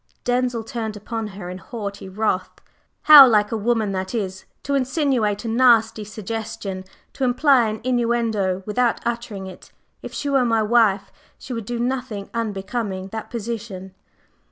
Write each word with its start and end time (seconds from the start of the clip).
Denzil 0.23 0.63
turned 0.63 0.97
upon 0.97 1.27
her 1.27 1.47
in 1.47 1.59
haughty 1.59 2.09
wrath. 2.09 2.49
"How 3.03 3.27
like 3.27 3.51
a 3.51 3.55
woman 3.55 3.91
that 3.91 4.15
is! 4.15 4.45
To 4.63 4.73
insinuate 4.73 5.45
a 5.45 5.47
nasty 5.47 6.03
suggestion 6.03 6.85
to 7.13 7.23
imply 7.23 7.67
an 7.69 7.81
innuendo 7.83 8.63
without 8.65 8.99
uttering 9.05 9.45
it! 9.45 9.71
If 10.01 10.11
she 10.11 10.27
were 10.31 10.43
my 10.43 10.63
wife, 10.63 11.11
she 11.37 11.53
would 11.53 11.65
do 11.65 11.77
nothing 11.77 12.31
unbecoming 12.33 13.09
that 13.09 13.29
position." 13.29 13.93